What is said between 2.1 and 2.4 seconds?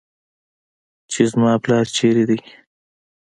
دى.